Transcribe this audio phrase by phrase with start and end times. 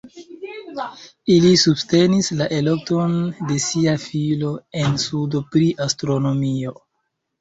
[1.33, 3.13] Ili subtenis la elekton
[3.51, 6.75] de sia filo en studo pri astronomio.